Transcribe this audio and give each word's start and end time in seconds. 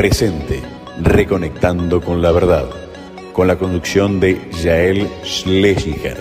Presente, 0.00 0.62
reconectando 1.02 2.00
con 2.00 2.22
la 2.22 2.32
verdad, 2.32 2.70
con 3.34 3.46
la 3.46 3.58
conducción 3.58 4.18
de 4.18 4.40
Jael 4.62 5.06
Schlesinger, 5.22 6.16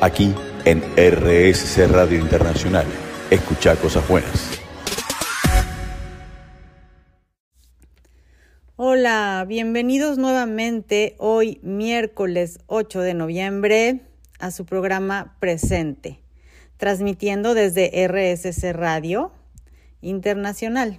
aquí 0.00 0.34
en 0.64 0.82
RSC 0.96 1.86
Radio 1.86 2.18
Internacional. 2.18 2.84
Escucha 3.30 3.76
cosas 3.76 4.08
buenas. 4.08 4.60
Hola, 8.74 9.44
bienvenidos 9.46 10.18
nuevamente 10.18 11.14
hoy 11.18 11.60
miércoles 11.62 12.58
8 12.66 13.02
de 13.02 13.14
noviembre 13.14 14.00
a 14.40 14.50
su 14.50 14.66
programa 14.66 15.36
Presente, 15.38 16.18
transmitiendo 16.76 17.54
desde 17.54 18.08
RSC 18.08 18.72
Radio 18.72 19.30
Internacional. 20.00 20.98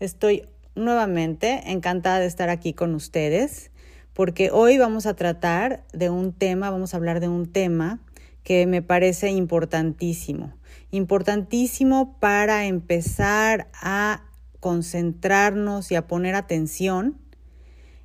Estoy 0.00 0.48
nuevamente 0.74 1.70
encantada 1.70 2.20
de 2.20 2.26
estar 2.26 2.48
aquí 2.48 2.72
con 2.72 2.94
ustedes 2.94 3.70
porque 4.14 4.50
hoy 4.52 4.78
vamos 4.78 5.06
a 5.06 5.14
tratar 5.14 5.84
de 5.92 6.08
un 6.08 6.32
tema, 6.32 6.70
vamos 6.70 6.94
a 6.94 6.96
hablar 6.96 7.20
de 7.20 7.28
un 7.28 7.50
tema 7.50 7.98
que 8.44 8.66
me 8.66 8.80
parece 8.80 9.30
importantísimo, 9.30 10.54
importantísimo 10.92 12.16
para 12.20 12.66
empezar 12.66 13.68
a 13.74 14.22
concentrarnos 14.60 15.90
y 15.90 15.96
a 15.96 16.06
poner 16.06 16.36
atención 16.36 17.18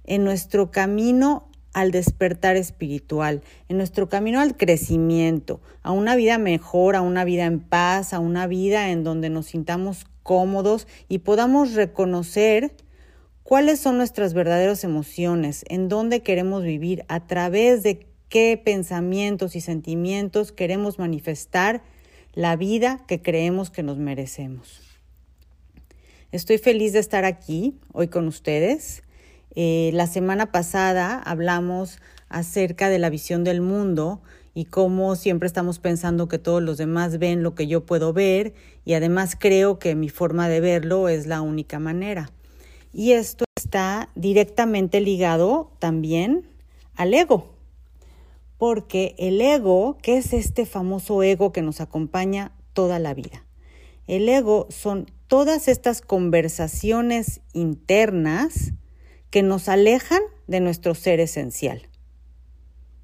en 0.03 0.23
nuestro 0.23 0.71
camino 0.71 1.47
al 1.73 1.91
despertar 1.91 2.55
espiritual, 2.55 3.41
en 3.67 3.77
nuestro 3.77 4.09
camino 4.09 4.39
al 4.39 4.57
crecimiento, 4.57 5.61
a 5.83 5.91
una 5.91 6.15
vida 6.15 6.39
mejor, 6.39 6.95
a 6.95 7.01
una 7.01 7.23
vida 7.23 7.45
en 7.45 7.59
paz, 7.59 8.13
a 8.13 8.19
una 8.19 8.47
vida 8.47 8.89
en 8.89 9.03
donde 9.03 9.29
nos 9.29 9.45
sintamos 9.45 10.07
cómodos 10.23 10.87
y 11.07 11.19
podamos 11.19 11.73
reconocer 11.73 12.73
cuáles 13.43 13.79
son 13.79 13.97
nuestras 13.97 14.33
verdaderas 14.33 14.83
emociones, 14.83 15.65
en 15.69 15.89
dónde 15.89 16.21
queremos 16.21 16.63
vivir, 16.63 17.03
a 17.07 17.25
través 17.25 17.83
de 17.83 18.05
qué 18.29 18.61
pensamientos 18.63 19.55
y 19.55 19.61
sentimientos 19.61 20.51
queremos 20.51 20.99
manifestar 20.99 21.81
la 22.33 22.55
vida 22.55 23.03
que 23.07 23.21
creemos 23.21 23.69
que 23.71 23.83
nos 23.83 23.97
merecemos. 23.97 24.81
Estoy 26.31 26.59
feliz 26.59 26.93
de 26.93 26.99
estar 26.99 27.25
aquí 27.25 27.79
hoy 27.91 28.07
con 28.07 28.27
ustedes. 28.27 29.01
Eh, 29.55 29.89
la 29.93 30.05
semana 30.05 30.51
pasada 30.51 31.19
hablamos 31.19 31.99
acerca 32.29 32.89
de 32.89 32.99
la 32.99 33.09
visión 33.09 33.43
del 33.43 33.61
mundo 33.61 34.21
y 34.53 34.65
cómo 34.65 35.15
siempre 35.15 35.47
estamos 35.47 35.79
pensando 35.79 36.27
que 36.27 36.39
todos 36.39 36.61
los 36.61 36.77
demás 36.77 37.19
ven 37.19 37.43
lo 37.43 37.55
que 37.55 37.67
yo 37.67 37.85
puedo 37.85 38.13
ver 38.13 38.53
y 38.85 38.93
además 38.93 39.35
creo 39.39 39.79
que 39.79 39.95
mi 39.95 40.09
forma 40.09 40.49
de 40.49 40.59
verlo 40.59 41.09
es 41.09 41.27
la 41.27 41.41
única 41.41 41.79
manera. 41.79 42.31
Y 42.91 43.11
esto 43.11 43.45
está 43.55 44.09
directamente 44.15 44.99
ligado 44.99 45.71
también 45.79 46.47
al 46.95 47.13
ego, 47.13 47.53
porque 48.57 49.15
el 49.17 49.39
ego, 49.39 49.97
¿qué 50.01 50.17
es 50.17 50.33
este 50.33 50.65
famoso 50.65 51.23
ego 51.23 51.51
que 51.51 51.61
nos 51.61 51.81
acompaña 51.81 52.51
toda 52.73 52.99
la 52.99 53.13
vida? 53.13 53.45
El 54.07 54.27
ego 54.27 54.67
son 54.69 55.05
todas 55.27 55.67
estas 55.67 56.01
conversaciones 56.01 57.41
internas 57.53 58.73
que 59.29 59.43
nos 59.43 59.69
alejan 59.69 60.21
de 60.47 60.59
nuestro 60.59 60.95
ser 60.95 61.19
esencial. 61.19 61.87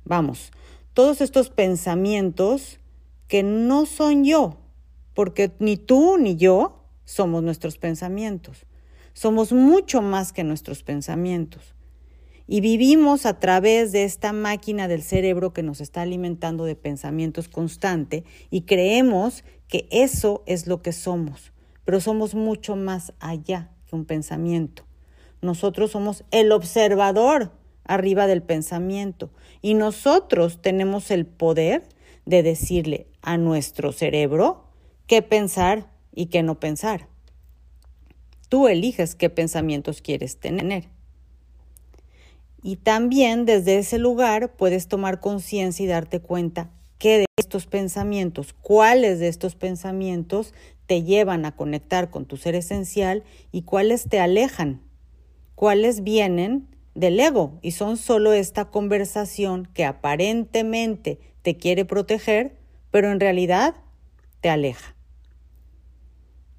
Vamos, 0.04 0.52
todos 0.96 1.20
estos 1.20 1.50
pensamientos 1.50 2.80
que 3.28 3.44
no 3.44 3.86
son 3.86 4.24
yo, 4.24 4.58
porque 5.14 5.52
ni 5.60 5.76
tú 5.76 6.18
ni 6.18 6.38
yo 6.38 6.86
somos 7.04 7.44
nuestros 7.44 7.78
pensamientos. 7.78 8.66
Somos 9.12 9.52
mucho 9.52 10.02
más 10.02 10.32
que 10.32 10.46
nuestros 10.46 10.84
pensamientos. 10.84 11.76
Y 12.48 12.62
vivimos 12.62 13.26
a 13.26 13.40
través 13.40 13.92
de 13.92 14.06
esta 14.06 14.32
máquina 14.32 14.88
del 14.88 15.04
cerebro 15.04 15.52
que 15.52 15.64
nos 15.64 15.82
está 15.82 16.02
alimentando 16.02 16.64
de 16.64 16.78
pensamientos 16.78 17.50
constante 17.50 18.24
y 18.50 18.62
creemos 18.62 19.44
que 19.68 19.90
eso 19.92 20.44
es 20.46 20.66
lo 20.66 20.82
que 20.82 20.94
somos, 20.94 21.52
pero 21.84 22.00
somos 22.00 22.36
mucho 22.36 22.78
más 22.78 23.14
allá 23.20 23.70
que 23.90 23.98
un 23.98 24.06
pensamiento. 24.06 24.86
Nosotros 25.42 25.92
somos 25.92 26.24
el 26.32 26.54
observador 26.54 27.52
arriba 27.86 28.28
del 28.28 28.42
pensamiento. 28.42 29.30
Y 29.62 29.74
nosotros 29.74 30.62
tenemos 30.62 31.12
el 31.12 31.26
poder 31.26 31.84
de 32.26 32.44
decirle 32.44 33.08
a 33.22 33.38
nuestro 33.38 33.92
cerebro 33.92 34.66
qué 35.08 35.22
pensar 35.22 35.90
y 36.14 36.28
qué 36.28 36.44
no 36.44 36.60
pensar. 36.60 37.08
Tú 38.50 38.68
eliges 38.68 39.16
qué 39.16 39.30
pensamientos 39.30 40.02
quieres 40.02 40.40
tener. 40.40 40.90
Y 42.62 42.78
también 42.78 43.46
desde 43.46 43.78
ese 43.78 44.00
lugar 44.00 44.56
puedes 44.56 44.88
tomar 44.88 45.20
conciencia 45.20 45.84
y 45.84 45.88
darte 45.88 46.20
cuenta 46.20 46.72
qué 46.98 47.20
de 47.20 47.26
estos 47.38 47.68
pensamientos, 47.68 48.54
cuáles 48.54 49.20
de 49.20 49.28
estos 49.28 49.56
pensamientos 49.56 50.54
te 50.88 51.04
llevan 51.04 51.46
a 51.46 51.56
conectar 51.56 52.10
con 52.10 52.26
tu 52.26 52.38
ser 52.38 52.56
esencial 52.56 53.24
y 53.52 53.64
cuáles 53.64 54.08
te 54.10 54.20
alejan, 54.20 54.82
cuáles 55.56 56.04
vienen 56.04 56.68
del 56.96 57.20
ego 57.20 57.60
y 57.62 57.72
son 57.72 57.98
solo 57.98 58.34
esta 58.34 58.66
conversación 58.66 59.68
que 59.74 59.86
aparentemente 59.86 61.20
te 61.44 61.58
quiere 61.58 61.86
proteger, 61.86 62.58
pero 62.90 63.12
en 63.12 63.20
realidad 63.20 63.76
te 64.42 64.50
aleja. 64.50 64.96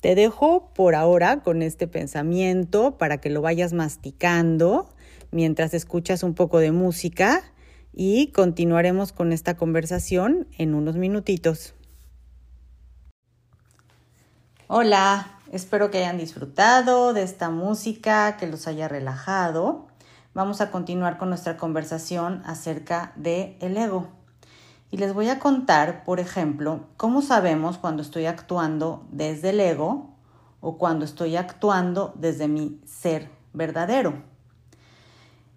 Te 0.01 0.15
dejo 0.15 0.73
por 0.75 0.95
ahora 0.95 1.43
con 1.43 1.63
este 1.63 1.89
pensamiento 1.89 2.99
para 2.99 3.19
que 3.19 3.31
lo 3.31 3.41
vayas 3.41 3.73
masticando 3.73 4.95
mientras 5.33 5.75
escuchas 5.75 6.23
un 6.23 6.35
poco 6.35 6.59
de 6.59 6.71
música 6.71 7.43
y 7.93 8.29
continuaremos 8.29 9.13
con 9.13 9.33
esta 9.33 9.57
conversación 9.57 10.47
en 10.59 10.75
unos 10.75 10.97
minutitos. 10.97 11.75
Hola, 14.69 15.39
espero 15.51 15.91
que 15.91 15.99
hayan 15.99 16.19
disfrutado 16.19 17.15
de 17.15 17.23
esta 17.23 17.49
música, 17.49 18.37
que 18.37 18.47
los 18.47 18.67
haya 18.67 18.87
relajado 18.87 19.87
vamos 20.37 20.61
a 20.61 20.71
continuar 20.71 21.17
con 21.17 21.31
nuestra 21.31 21.57
conversación 21.57 22.43
acerca 22.45 23.15
de 23.17 23.57
el 23.61 23.75
ego. 23.79 24.09
Y 24.91 24.99
les 24.99 25.15
voy 25.15 25.31
a 25.31 25.39
contar, 25.39 26.05
por 26.05 26.21
ejemplo, 26.21 26.81
cómo 26.99 27.23
sabemos 27.23 27.79
cuando 27.79 28.03
estoy 28.03 28.27
actuando 28.27 29.07
desde 29.11 29.49
el 29.49 29.61
ego 29.61 30.11
o 30.61 30.77
cuando 30.77 31.07
estoy 31.07 31.37
actuando 31.37 32.13
desde 32.19 32.49
mi 32.49 32.83
ser 32.85 33.31
verdadero. 33.55 34.13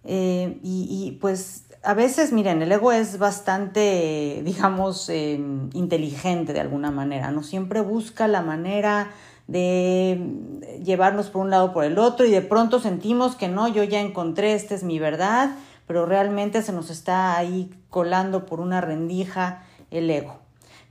Eh, 0.04 0.58
y, 0.62 1.18
pues 1.20 1.66
a 1.82 1.92
veces, 1.92 2.32
miren, 2.32 2.62
el 2.62 2.72
ego 2.72 2.90
es 2.90 3.18
bastante, 3.18 4.40
digamos, 4.46 5.10
em, 5.10 5.68
inteligente 5.74 6.54
de 6.54 6.60
alguna 6.60 6.90
manera, 6.90 7.30
no 7.30 7.42
siempre 7.42 7.82
busca 7.82 8.28
la 8.28 8.40
manera 8.40 9.10
de 9.50 10.80
llevarnos 10.84 11.28
por 11.28 11.42
un 11.42 11.50
lado 11.50 11.72
por 11.72 11.84
el 11.84 11.98
otro 11.98 12.24
y 12.24 12.30
de 12.30 12.40
pronto 12.40 12.78
sentimos 12.78 13.34
que 13.34 13.48
no, 13.48 13.66
yo 13.66 13.82
ya 13.82 14.00
encontré, 14.00 14.54
esta 14.54 14.76
es 14.76 14.84
mi 14.84 15.00
verdad, 15.00 15.50
pero 15.88 16.06
realmente 16.06 16.62
se 16.62 16.72
nos 16.72 16.88
está 16.88 17.36
ahí 17.36 17.74
colando 17.90 18.46
por 18.46 18.60
una 18.60 18.80
rendija 18.80 19.64
el 19.90 20.08
ego. 20.08 20.38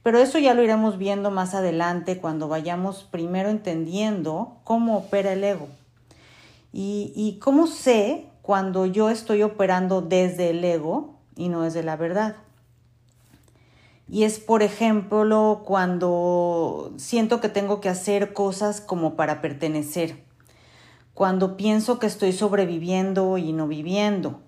Pero 0.03 0.17
eso 0.19 0.39
ya 0.39 0.53
lo 0.53 0.61
iremos 0.61 0.97
viendo 0.97 1.31
más 1.31 1.55
adelante 1.55 2.17
cuando 2.17 2.49
vayamos 2.49 3.07
primero 3.09 3.49
entendiendo 3.49 4.57
cómo 4.65 4.97
opera 4.97 5.31
el 5.31 5.43
ego. 5.43 5.69
Y, 6.73 7.13
y 7.15 7.39
cómo 7.39 7.65
sé 7.65 8.25
cuando 8.41 8.85
yo 8.85 9.09
estoy 9.09 9.41
operando 9.41 10.01
desde 10.01 10.49
el 10.49 10.63
ego 10.63 11.15
y 11.37 11.47
no 11.47 11.61
desde 11.61 11.81
la 11.81 11.95
verdad. 11.95 12.35
Y 14.09 14.23
es, 14.23 14.39
por 14.39 14.63
ejemplo, 14.63 15.61
cuando 15.65 16.93
siento 16.97 17.39
que 17.39 17.49
tengo 17.49 17.79
que 17.79 17.89
hacer 17.89 18.33
cosas 18.33 18.81
como 18.81 19.15
para 19.15 19.39
pertenecer. 19.39 20.23
Cuando 21.13 21.57
pienso 21.57 21.99
que 21.99 22.07
estoy 22.07 22.33
sobreviviendo 22.33 23.37
y 23.37 23.53
no 23.53 23.67
viviendo. 23.67 24.39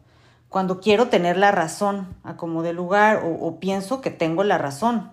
Cuando 0.49 0.81
quiero 0.81 1.09
tener 1.09 1.37
la 1.37 1.51
razón 1.51 2.07
a 2.23 2.37
como 2.37 2.63
de 2.63 2.73
lugar 2.73 3.21
o, 3.23 3.59
pienso 3.59 4.01
que 4.01 4.09
tengo 4.09 4.43
la 4.43 4.57
razón. 4.57 5.11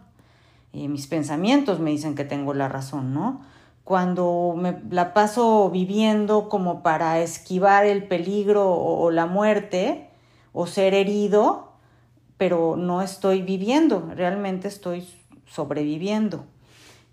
Y 0.72 0.88
mis 0.88 1.06
pensamientos 1.06 1.78
me 1.78 1.90
dicen 1.90 2.14
que 2.14 2.24
tengo 2.24 2.54
la 2.54 2.68
razón, 2.68 3.12
¿no? 3.12 3.42
Cuando 3.84 4.54
me 4.56 4.80
la 4.90 5.12
paso 5.14 5.70
viviendo 5.70 6.48
como 6.48 6.82
para 6.82 7.20
esquivar 7.20 7.86
el 7.86 8.04
peligro 8.04 8.70
o 8.70 9.10
la 9.10 9.26
muerte 9.26 10.10
o 10.52 10.66
ser 10.66 10.94
herido, 10.94 11.67
pero 12.38 12.76
no 12.76 13.02
estoy 13.02 13.42
viviendo, 13.42 14.10
realmente 14.14 14.68
estoy 14.68 15.06
sobreviviendo. 15.46 16.44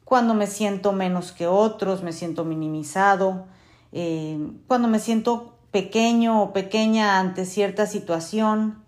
Cuando 0.05 0.35
me 0.35 0.45
siento 0.45 0.91
menos 0.91 1.31
que 1.31 1.47
otros, 1.47 2.03
me 2.03 2.13
siento 2.13 2.45
minimizado, 2.45 3.47
eh, 3.91 4.37
cuando 4.67 4.87
me 4.87 4.99
siento 4.99 5.57
pequeño 5.71 6.43
o 6.43 6.53
pequeña 6.53 7.19
ante 7.19 7.45
cierta 7.45 7.87
situación, 7.87 8.83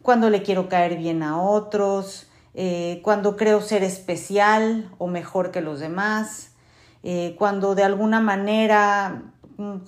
cuando 0.00 0.30
le 0.30 0.42
quiero 0.42 0.68
caer 0.68 0.96
bien 0.96 1.22
a 1.22 1.40
otros, 1.40 2.28
eh, 2.54 3.00
cuando 3.04 3.36
creo 3.36 3.60
ser 3.60 3.82
especial 3.82 4.90
o 4.98 5.06
mejor 5.06 5.50
que 5.50 5.60
los 5.60 5.80
demás, 5.80 6.52
eh, 7.02 7.34
cuando 7.38 7.74
de 7.74 7.84
alguna 7.84 8.20
manera 8.20 9.33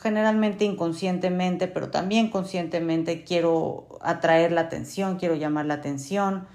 generalmente 0.00 0.64
inconscientemente, 0.64 1.68
pero 1.68 1.90
también 1.90 2.30
conscientemente 2.30 3.24
quiero 3.24 3.86
atraer 4.00 4.52
la 4.52 4.62
atención, 4.62 5.16
quiero 5.16 5.34
llamar 5.34 5.66
la 5.66 5.74
atención. 5.74 6.46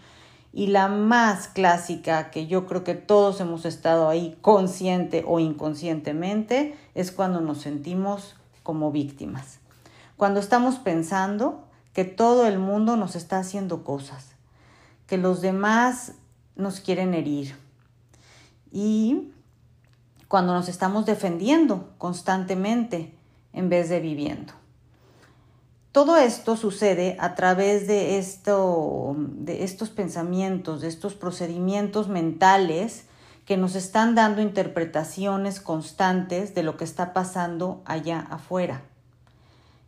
Y 0.53 0.67
la 0.67 0.89
más 0.89 1.47
clásica, 1.47 2.29
que 2.29 2.47
yo 2.47 2.65
creo 2.67 2.83
que 2.83 2.95
todos 2.95 3.39
hemos 3.39 3.65
estado 3.65 4.09
ahí 4.09 4.37
consciente 4.41 5.23
o 5.25 5.39
inconscientemente, 5.39 6.75
es 6.93 7.11
cuando 7.11 7.39
nos 7.39 7.61
sentimos 7.61 8.35
como 8.63 8.91
víctimas. 8.91 9.59
Cuando 10.17 10.39
estamos 10.39 10.75
pensando 10.75 11.65
que 11.93 12.03
todo 12.03 12.45
el 12.47 12.59
mundo 12.59 12.97
nos 12.97 13.15
está 13.15 13.39
haciendo 13.39 13.83
cosas, 13.83 14.35
que 15.07 15.17
los 15.17 15.41
demás 15.41 16.13
nos 16.55 16.79
quieren 16.79 17.13
herir. 17.13 17.55
Y 18.71 19.31
cuando 20.31 20.53
nos 20.53 20.69
estamos 20.69 21.05
defendiendo 21.05 21.89
constantemente 21.97 23.13
en 23.51 23.67
vez 23.67 23.89
de 23.89 23.99
viviendo. 23.99 24.53
Todo 25.91 26.15
esto 26.15 26.55
sucede 26.55 27.17
a 27.19 27.35
través 27.35 27.85
de, 27.85 28.17
esto, 28.17 29.17
de 29.17 29.65
estos 29.65 29.89
pensamientos, 29.89 30.79
de 30.79 30.87
estos 30.87 31.15
procedimientos 31.15 32.07
mentales 32.07 33.07
que 33.43 33.57
nos 33.57 33.75
están 33.75 34.15
dando 34.15 34.41
interpretaciones 34.41 35.59
constantes 35.59 36.55
de 36.55 36.63
lo 36.63 36.77
que 36.77 36.85
está 36.85 37.11
pasando 37.11 37.81
allá 37.83 38.25
afuera. 38.29 38.83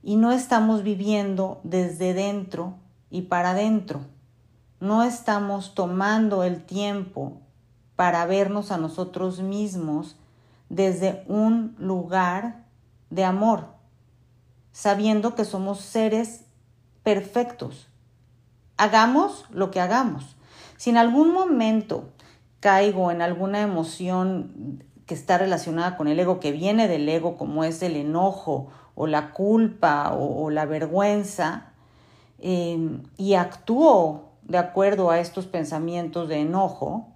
Y 0.03 0.17
no 0.17 0.33
estamos 0.33 0.83
viviendo 0.83 1.61
desde 1.63 2.13
dentro 2.13 2.73
y 3.09 3.21
para 3.21 3.51
adentro. 3.51 4.01
No 4.81 5.03
estamos 5.03 5.73
tomando 5.73 6.43
el 6.43 6.65
tiempo 6.65 7.39
para 7.95 8.25
vernos 8.25 8.71
a 8.71 8.77
nosotros 8.77 9.39
mismos 9.39 10.17
desde 10.73 11.23
un 11.27 11.75
lugar 11.77 12.65
de 13.11 13.23
amor, 13.23 13.67
sabiendo 14.71 15.35
que 15.35 15.45
somos 15.45 15.81
seres 15.81 16.45
perfectos. 17.03 17.89
Hagamos 18.75 19.45
lo 19.51 19.69
que 19.69 19.79
hagamos. 19.79 20.35
Si 20.77 20.89
en 20.89 20.97
algún 20.97 21.31
momento 21.31 22.09
caigo 22.59 23.11
en 23.11 23.21
alguna 23.21 23.61
emoción 23.61 24.83
que 25.05 25.13
está 25.13 25.37
relacionada 25.37 25.95
con 25.95 26.07
el 26.07 26.19
ego, 26.19 26.39
que 26.39 26.51
viene 26.51 26.87
del 26.87 27.07
ego, 27.07 27.37
como 27.37 27.63
es 27.63 27.83
el 27.83 27.95
enojo 27.95 28.69
o 28.95 29.05
la 29.05 29.31
culpa 29.31 30.11
o, 30.13 30.49
la 30.49 30.65
vergüenza, 30.65 31.73
eh, 32.39 32.99
y 33.15 33.35
actúo 33.35 34.31
de 34.41 34.57
acuerdo 34.57 35.11
a 35.11 35.19
estos 35.19 35.45
pensamientos 35.45 36.29
de 36.29 36.39
enojo, 36.39 37.13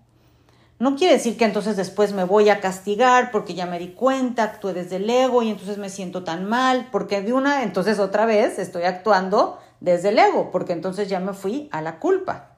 no 0.80 0.96
quiere 0.96 1.14
decir 1.14 1.38
que 1.38 1.46
entonces 1.46 1.76
después 1.76 2.14
me 2.14 2.24
voy 2.24 2.50
a 2.50 2.60
castigar 2.60 3.32
porque 3.32 3.56
ya 3.56 3.66
me 3.66 3.80
di 3.80 3.94
cuenta, 3.94 4.44
actué 4.44 4.74
desde 4.74 4.98
el 4.98 5.10
ego 5.10 5.42
y 5.42 5.50
entonces 5.50 5.78
me 5.78 5.90
siento 5.90 6.24
tan 6.24 6.46
mal, 6.46 6.90
porque 6.92 7.22
de 7.22 7.34
una, 7.34 7.64
entonces 7.64 7.98
otra 7.98 8.26
vez 8.26 8.60
estoy 8.60 8.84
actuando 8.84 9.60
desde 9.80 10.10
el 10.10 10.20
ego, 10.20 10.52
porque 10.52 10.74
entonces 10.74 11.10
ya 11.10 11.20
me 11.20 11.34
fui 11.34 11.68
a 11.72 11.82
la 11.82 12.00
culpa. 12.00 12.58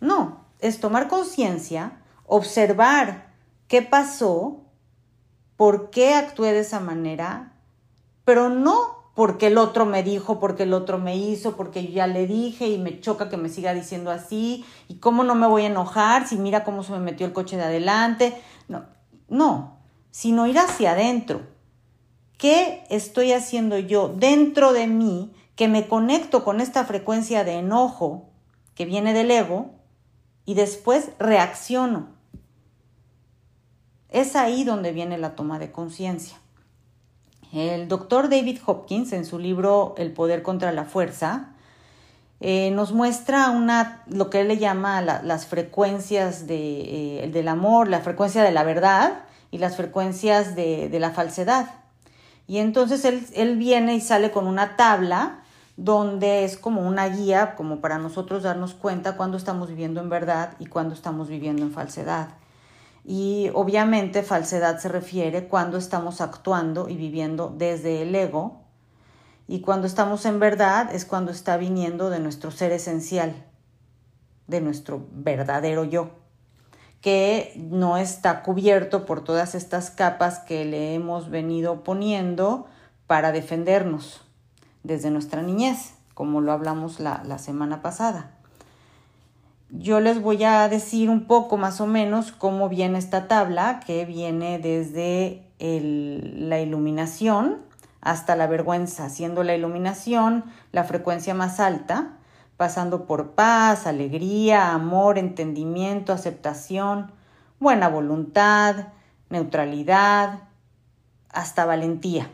No, 0.00 0.46
es 0.60 0.80
tomar 0.80 1.08
conciencia, 1.08 2.00
observar 2.26 3.30
qué 3.68 3.82
pasó, 3.82 4.64
por 5.56 5.90
qué 5.90 6.14
actué 6.14 6.52
de 6.52 6.60
esa 6.60 6.80
manera, 6.80 7.52
pero 8.24 8.48
no 8.48 8.99
porque 9.14 9.48
el 9.48 9.58
otro 9.58 9.86
me 9.86 10.02
dijo, 10.02 10.38
porque 10.38 10.62
el 10.62 10.72
otro 10.72 10.98
me 10.98 11.16
hizo, 11.16 11.56
porque 11.56 11.84
yo 11.84 11.90
ya 11.90 12.06
le 12.06 12.26
dije 12.26 12.68
y 12.68 12.78
me 12.78 13.00
choca 13.00 13.28
que 13.28 13.36
me 13.36 13.48
siga 13.48 13.74
diciendo 13.74 14.10
así, 14.10 14.64
y 14.88 14.96
cómo 14.96 15.24
no 15.24 15.34
me 15.34 15.46
voy 15.46 15.62
a 15.62 15.66
enojar 15.66 16.28
si 16.28 16.36
mira 16.36 16.64
cómo 16.64 16.82
se 16.82 16.92
me 16.92 17.00
metió 17.00 17.26
el 17.26 17.32
coche 17.32 17.56
de 17.56 17.64
adelante. 17.64 18.40
No, 18.68 18.84
no, 19.28 19.78
sino 20.10 20.46
ir 20.46 20.58
hacia 20.58 20.92
adentro. 20.92 21.42
¿Qué 22.38 22.84
estoy 22.88 23.32
haciendo 23.32 23.78
yo 23.78 24.08
dentro 24.08 24.72
de 24.72 24.86
mí 24.86 25.32
que 25.56 25.68
me 25.68 25.88
conecto 25.88 26.42
con 26.42 26.60
esta 26.60 26.84
frecuencia 26.84 27.44
de 27.44 27.58
enojo 27.58 28.30
que 28.74 28.86
viene 28.86 29.12
del 29.12 29.30
ego 29.30 29.72
y 30.46 30.54
después 30.54 31.10
reacciono? 31.18 32.08
Es 34.08 34.36
ahí 34.36 34.64
donde 34.64 34.92
viene 34.92 35.18
la 35.18 35.36
toma 35.36 35.58
de 35.58 35.70
conciencia. 35.70 36.38
El 37.52 37.88
doctor 37.88 38.28
David 38.28 38.58
Hopkins, 38.64 39.12
en 39.12 39.24
su 39.24 39.38
libro 39.38 39.94
El 39.98 40.12
poder 40.12 40.42
contra 40.42 40.70
la 40.72 40.84
fuerza, 40.84 41.48
eh, 42.40 42.70
nos 42.70 42.92
muestra 42.92 43.50
una, 43.50 44.02
lo 44.06 44.30
que 44.30 44.40
él 44.40 44.48
le 44.48 44.56
llama 44.56 45.02
las 45.02 45.46
frecuencias 45.46 46.46
de, 46.46 47.24
eh, 47.24 47.30
del 47.30 47.48
amor, 47.48 47.88
la 47.88 48.00
frecuencia 48.00 48.42
de 48.42 48.52
la 48.52 48.62
verdad 48.62 49.24
y 49.50 49.58
las 49.58 49.76
frecuencias 49.76 50.54
de, 50.54 50.88
de 50.88 51.00
la 51.00 51.10
falsedad. 51.10 51.66
Y 52.46 52.58
entonces 52.58 53.04
él, 53.04 53.26
él, 53.34 53.56
viene 53.58 53.94
y 53.94 54.00
sale 54.00 54.30
con 54.30 54.46
una 54.46 54.76
tabla 54.76 55.40
donde 55.76 56.44
es 56.44 56.56
como 56.56 56.86
una 56.86 57.08
guía, 57.08 57.54
como 57.56 57.80
para 57.80 57.98
nosotros 57.98 58.42
darnos 58.42 58.74
cuenta 58.74 59.16
cuando 59.16 59.36
estamos 59.36 59.68
viviendo 59.68 60.00
en 60.00 60.08
verdad 60.08 60.54
y 60.58 60.66
cuando 60.66 60.94
estamos 60.94 61.28
viviendo 61.28 61.62
en 61.62 61.72
falsedad. 61.72 62.28
Y 63.04 63.50
obviamente 63.54 64.22
falsedad 64.22 64.78
se 64.78 64.88
refiere 64.88 65.48
cuando 65.48 65.78
estamos 65.78 66.20
actuando 66.20 66.88
y 66.88 66.96
viviendo 66.96 67.52
desde 67.56 68.02
el 68.02 68.14
ego. 68.14 68.62
Y 69.48 69.60
cuando 69.60 69.86
estamos 69.86 70.26
en 70.26 70.38
verdad 70.38 70.94
es 70.94 71.04
cuando 71.04 71.32
está 71.32 71.56
viniendo 71.56 72.10
de 72.10 72.20
nuestro 72.20 72.50
ser 72.50 72.72
esencial, 72.72 73.34
de 74.46 74.60
nuestro 74.60 75.06
verdadero 75.12 75.84
yo, 75.84 76.10
que 77.00 77.52
no 77.56 77.96
está 77.96 78.42
cubierto 78.42 79.06
por 79.06 79.24
todas 79.24 79.54
estas 79.54 79.90
capas 79.90 80.40
que 80.40 80.64
le 80.64 80.94
hemos 80.94 81.30
venido 81.30 81.82
poniendo 81.82 82.66
para 83.06 83.32
defendernos 83.32 84.20
desde 84.82 85.10
nuestra 85.10 85.42
niñez, 85.42 85.94
como 86.14 86.40
lo 86.40 86.52
hablamos 86.52 87.00
la, 87.00 87.38
semana 87.38 87.82
pasada 87.82 88.39
yo 89.72 90.00
les 90.00 90.20
voy 90.20 90.42
a 90.44 90.68
decir 90.68 91.08
un 91.10 91.26
poco 91.26 91.56
más 91.56 91.80
o 91.80 91.86
menos 91.86 92.32
cómo 92.32 92.68
viene 92.68 92.98
esta 92.98 93.28
tabla, 93.28 93.80
que 93.86 94.04
viene 94.04 94.58
desde 94.58 95.46
la 95.58 96.60
iluminación 96.60 97.58
hasta 98.00 98.34
la 98.34 98.46
vergüenza, 98.46 99.10
siendo 99.10 99.42
la 99.42 99.54
iluminación 99.54 100.44
la 100.72 100.84
frecuencia 100.84 101.34
más 101.34 101.60
alta, 101.60 102.16
pasando 102.56 103.06
por 103.06 103.32
paz, 103.32 103.86
alegría, 103.86 104.72
amor, 104.72 105.18
entendimiento, 105.18 106.12
aceptación, 106.12 107.12
buena 107.58 107.88
voluntad, 107.88 108.88
neutralidad, 109.28 110.40
hasta 111.28 111.64
valentía. 111.64 112.30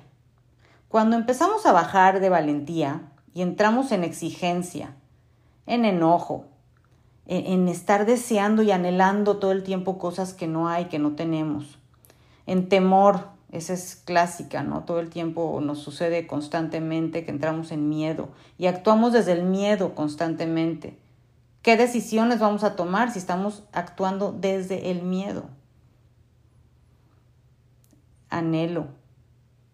Cuando 0.89 1.17
empezamos 1.17 1.67
a 1.67 1.73
bajar 1.73 2.21
de 2.21 2.29
valentía 2.29 3.03
y 3.35 3.43
entramos 3.43 3.93
en 3.93 4.05
exigencia, 4.05 4.95
en 5.67 5.85
enojo, 5.85 6.47
en 7.27 7.69
estar 7.69 8.07
deseando 8.07 8.63
y 8.63 8.71
anhelando 8.71 9.39
todo 9.39 9.53
el 9.53 9.65
tiempo 9.65 9.99
cosas 9.99 10.33
que 10.33 10.47
no 10.47 10.69
hay, 10.69 10.87
que 10.87 10.99
no 10.99 11.13
tenemos, 11.13 11.79
en 12.47 12.69
temor, 12.69 13.29
esa 13.51 13.73
es 13.73 13.97
clásica, 13.97 14.63
¿no? 14.63 14.85
Todo 14.85 15.01
el 15.01 15.11
tiempo 15.11 15.61
nos 15.63 15.79
sucede 15.79 16.27
constantemente 16.27 17.25
que 17.25 17.31
entramos 17.31 17.73
en 17.73 17.89
miedo 17.89 18.29
y 18.59 18.67
actuamos 18.67 19.13
desde 19.13 19.33
el 19.33 19.45
miedo 19.45 19.95
constantemente. 19.95 20.99
¿Qué 21.63 21.77
decisiones 21.77 22.39
vamos 22.39 22.65
a 22.65 22.77
tomar 22.77 23.11
si 23.11 23.19
estamos 23.19 23.65
actuando 23.73 24.33
desde 24.33 24.91
el 24.91 25.03
miedo? 25.03 25.45
Anhelo, 28.31 28.89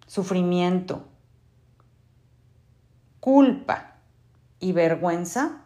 sufrimiento, 0.06 1.04
culpa 3.20 3.96
y 4.60 4.72
vergüenza 4.72 5.61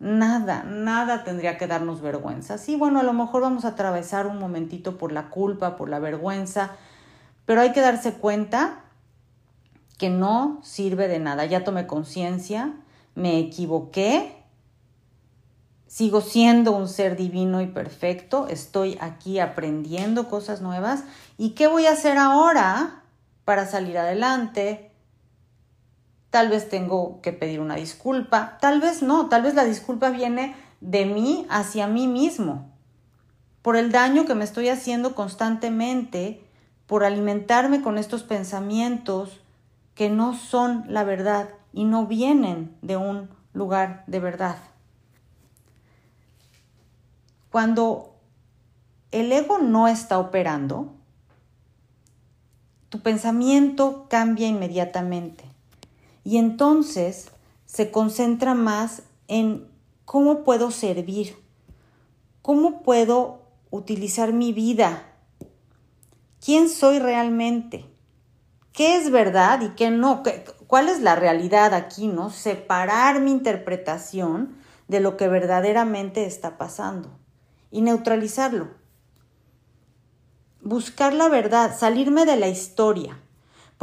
Nada, 0.00 0.64
nada 0.64 1.24
tendría 1.24 1.56
que 1.56 1.66
darnos 1.66 2.00
vergüenza. 2.00 2.58
Sí, 2.58 2.76
bueno, 2.76 3.00
a 3.00 3.04
lo 3.04 3.12
mejor 3.12 3.42
vamos 3.42 3.64
a 3.64 3.68
atravesar 3.68 4.26
un 4.26 4.38
momentito 4.38 4.98
por 4.98 5.12
la 5.12 5.30
culpa, 5.30 5.76
por 5.76 5.88
la 5.88 5.98
vergüenza, 5.98 6.72
pero 7.46 7.60
hay 7.60 7.72
que 7.72 7.80
darse 7.80 8.14
cuenta 8.14 8.84
que 9.98 10.10
no 10.10 10.60
sirve 10.62 11.08
de 11.08 11.20
nada. 11.20 11.46
Ya 11.46 11.64
tomé 11.64 11.86
conciencia, 11.86 12.74
me 13.14 13.38
equivoqué, 13.38 14.44
sigo 15.86 16.20
siendo 16.20 16.72
un 16.72 16.88
ser 16.88 17.16
divino 17.16 17.60
y 17.60 17.66
perfecto, 17.66 18.48
estoy 18.48 18.98
aquí 19.00 19.38
aprendiendo 19.38 20.28
cosas 20.28 20.60
nuevas. 20.60 21.04
¿Y 21.38 21.50
qué 21.50 21.68
voy 21.68 21.86
a 21.86 21.92
hacer 21.92 22.18
ahora 22.18 23.04
para 23.44 23.66
salir 23.66 23.96
adelante? 23.96 24.93
Tal 26.34 26.48
vez 26.48 26.68
tengo 26.68 27.20
que 27.22 27.32
pedir 27.32 27.60
una 27.60 27.76
disculpa, 27.76 28.58
tal 28.60 28.80
vez 28.80 29.02
no, 29.02 29.28
tal 29.28 29.42
vez 29.42 29.54
la 29.54 29.62
disculpa 29.62 30.10
viene 30.10 30.56
de 30.80 31.06
mí 31.06 31.46
hacia 31.48 31.86
mí 31.86 32.08
mismo, 32.08 32.72
por 33.62 33.76
el 33.76 33.92
daño 33.92 34.24
que 34.24 34.34
me 34.34 34.42
estoy 34.42 34.68
haciendo 34.68 35.14
constantemente, 35.14 36.44
por 36.88 37.04
alimentarme 37.04 37.82
con 37.82 37.98
estos 37.98 38.24
pensamientos 38.24 39.42
que 39.94 40.10
no 40.10 40.34
son 40.34 40.84
la 40.88 41.04
verdad 41.04 41.50
y 41.72 41.84
no 41.84 42.08
vienen 42.08 42.76
de 42.82 42.96
un 42.96 43.30
lugar 43.52 44.02
de 44.08 44.18
verdad. 44.18 44.56
Cuando 47.52 48.12
el 49.12 49.30
ego 49.30 49.58
no 49.58 49.86
está 49.86 50.18
operando, 50.18 50.92
tu 52.88 52.98
pensamiento 52.98 54.06
cambia 54.10 54.48
inmediatamente. 54.48 55.53
Y 56.24 56.38
entonces 56.38 57.30
se 57.66 57.90
concentra 57.90 58.54
más 58.54 59.02
en 59.28 59.68
cómo 60.04 60.42
puedo 60.42 60.70
servir, 60.70 61.36
cómo 62.42 62.82
puedo 62.82 63.42
utilizar 63.70 64.32
mi 64.32 64.52
vida, 64.52 65.04
quién 66.44 66.68
soy 66.68 66.98
realmente, 66.98 67.86
qué 68.72 68.96
es 68.96 69.10
verdad 69.10 69.60
y 69.60 69.70
qué 69.70 69.90
no, 69.90 70.22
cuál 70.66 70.88
es 70.88 71.00
la 71.00 71.14
realidad 71.14 71.74
aquí, 71.74 72.06
¿no? 72.06 72.30
Separar 72.30 73.20
mi 73.20 73.30
interpretación 73.30 74.56
de 74.88 75.00
lo 75.00 75.16
que 75.16 75.28
verdaderamente 75.28 76.26
está 76.26 76.58
pasando 76.58 77.10
y 77.70 77.80
neutralizarlo. 77.82 78.68
Buscar 80.60 81.12
la 81.12 81.28
verdad, 81.28 81.76
salirme 81.76 82.24
de 82.24 82.36
la 82.36 82.48
historia. 82.48 83.20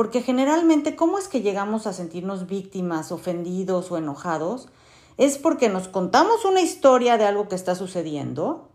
Porque 0.01 0.23
generalmente, 0.23 0.95
¿cómo 0.95 1.19
es 1.19 1.27
que 1.27 1.43
llegamos 1.43 1.85
a 1.85 1.93
sentirnos 1.93 2.47
víctimas, 2.47 3.11
ofendidos 3.11 3.91
o 3.91 3.97
enojados? 3.97 4.67
Es 5.17 5.37
porque 5.37 5.69
nos 5.69 5.87
contamos 5.87 6.43
una 6.43 6.61
historia 6.61 7.19
de 7.19 7.25
algo 7.25 7.47
que 7.47 7.53
está 7.53 7.75
sucediendo, 7.75 8.71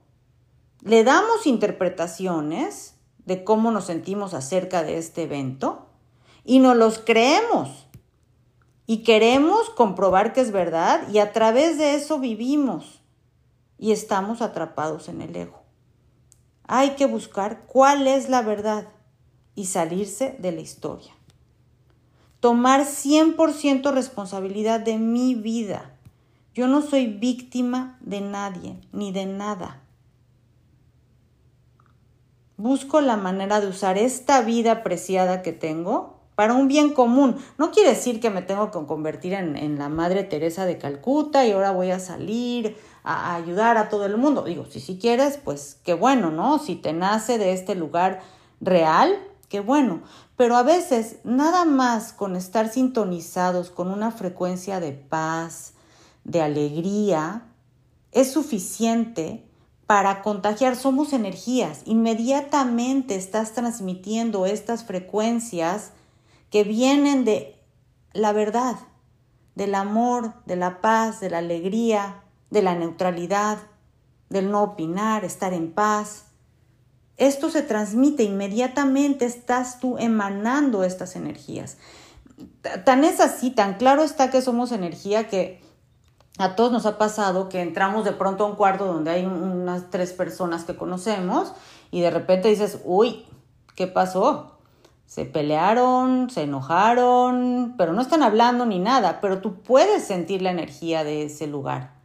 le 0.82 1.02
damos 1.02 1.48
interpretaciones 1.48 2.94
de 3.24 3.42
cómo 3.42 3.72
nos 3.72 3.86
sentimos 3.86 4.34
acerca 4.34 4.84
de 4.84 4.98
este 4.98 5.24
evento 5.24 5.88
y 6.44 6.60
nos 6.60 6.76
los 6.76 7.00
creemos. 7.00 7.88
Y 8.86 8.98
queremos 8.98 9.68
comprobar 9.70 10.32
que 10.32 10.42
es 10.42 10.52
verdad 10.52 11.08
y 11.08 11.18
a 11.18 11.32
través 11.32 11.76
de 11.76 11.96
eso 11.96 12.20
vivimos 12.20 13.02
y 13.78 13.90
estamos 13.90 14.42
atrapados 14.42 15.08
en 15.08 15.22
el 15.22 15.34
ego. 15.34 15.64
Hay 16.68 16.90
que 16.90 17.06
buscar 17.06 17.66
cuál 17.66 18.06
es 18.06 18.28
la 18.28 18.42
verdad 18.42 18.86
y 19.56 19.64
salirse 19.64 20.36
de 20.38 20.52
la 20.52 20.60
historia. 20.60 21.15
Tomar 22.40 22.82
100% 22.82 23.92
responsabilidad 23.92 24.80
de 24.80 24.98
mi 24.98 25.34
vida. 25.34 25.92
Yo 26.54 26.66
no 26.68 26.82
soy 26.82 27.06
víctima 27.06 27.98
de 28.00 28.20
nadie 28.20 28.78
ni 28.92 29.12
de 29.12 29.26
nada. 29.26 29.82
Busco 32.56 33.00
la 33.02 33.16
manera 33.16 33.60
de 33.60 33.66
usar 33.66 33.98
esta 33.98 34.40
vida 34.40 34.82
preciada 34.82 35.42
que 35.42 35.52
tengo 35.52 36.16
para 36.36 36.54
un 36.54 36.68
bien 36.68 36.92
común. 36.92 37.36
No 37.58 37.72
quiere 37.72 37.90
decir 37.90 38.20
que 38.20 38.30
me 38.30 38.42
tengo 38.42 38.70
que 38.70 38.86
convertir 38.86 39.32
en, 39.32 39.78
la 39.78 39.88
Madre 39.88 40.22
Teresa 40.22 40.64
de 40.66 40.78
Calcuta 40.78 41.44
y 41.46 41.52
ahora 41.52 41.72
voy 41.72 41.90
a 41.90 41.98
salir 41.98 42.76
a, 43.02 43.32
a, 43.32 43.36
ayudar 43.36 43.76
a 43.78 43.88
todo 43.88 44.06
el 44.06 44.16
mundo. 44.16 44.42
Digo, 44.42 44.66
si, 44.66 44.80
si 44.80 44.98
quieres, 44.98 45.38
pues 45.42 45.80
qué 45.82 45.94
bueno, 45.94 46.30
¿no? 46.30 46.58
Si 46.58 46.76
te 46.76 46.92
nace 46.92 47.38
de 47.38 47.52
este 47.52 47.74
lugar 47.74 48.20
real, 48.60 49.18
qué 49.48 49.60
bueno. 49.60 50.02
Pero 50.36 50.56
a 50.56 50.62
veces, 50.62 51.16
nada 51.24 51.64
más 51.64 52.12
con 52.12 52.36
estar 52.36 52.68
sintonizados 52.68 53.70
con 53.70 53.90
una 53.90 54.10
frecuencia 54.10 54.80
de 54.80 54.92
paz, 54.92 55.72
de 56.24 56.42
alegría, 56.42 57.46
es 58.12 58.32
suficiente 58.32 59.46
para 59.86 60.22
contagiar. 60.22 60.76
Somos 60.76 61.12
energías. 61.12 61.82
Inmediatamente 61.84 63.14
estás 63.14 63.52
transmitiendo 63.52 64.46
estas 64.46 64.84
frecuencias 64.84 65.92
que 66.50 66.64
vienen 66.64 67.24
de 67.24 67.62
la 68.12 68.32
verdad, 68.32 68.76
del 69.54 69.74
amor, 69.74 70.34
de 70.44 70.56
la 70.56 70.80
paz, 70.80 71.20
de 71.20 71.30
la 71.30 71.38
alegría, 71.38 72.22
de 72.50 72.62
la 72.62 72.74
neutralidad, 72.74 73.58
del 74.28 74.50
no 74.50 74.62
opinar, 74.62 75.24
estar 75.24 75.52
en 75.52 75.72
paz. 75.72 76.25
Esto 77.16 77.50
se 77.50 77.62
transmite 77.62 78.22
inmediatamente, 78.22 79.24
estás 79.24 79.80
tú 79.80 79.96
emanando 79.98 80.84
estas 80.84 81.16
energías. 81.16 81.78
Tan 82.84 83.04
es 83.04 83.20
así, 83.20 83.50
tan 83.50 83.74
claro 83.74 84.02
está 84.02 84.30
que 84.30 84.42
somos 84.42 84.72
energía 84.72 85.26
que 85.28 85.64
a 86.38 86.54
todos 86.54 86.70
nos 86.70 86.84
ha 86.84 86.98
pasado 86.98 87.48
que 87.48 87.62
entramos 87.62 88.04
de 88.04 88.12
pronto 88.12 88.44
a 88.44 88.48
un 88.48 88.56
cuarto 88.56 88.84
donde 88.84 89.10
hay 89.10 89.24
unas 89.24 89.88
tres 89.90 90.12
personas 90.12 90.64
que 90.64 90.76
conocemos 90.76 91.54
y 91.90 92.02
de 92.02 92.10
repente 92.10 92.48
dices, 92.48 92.80
uy, 92.84 93.24
¿qué 93.74 93.86
pasó? 93.86 94.58
Se 95.06 95.24
pelearon, 95.24 96.28
se 96.28 96.42
enojaron, 96.42 97.74
pero 97.78 97.94
no 97.94 98.02
están 98.02 98.22
hablando 98.22 98.66
ni 98.66 98.78
nada, 98.78 99.20
pero 99.22 99.40
tú 99.40 99.62
puedes 99.62 100.04
sentir 100.04 100.42
la 100.42 100.50
energía 100.50 101.04
de 101.04 101.24
ese 101.24 101.46
lugar. 101.46 101.95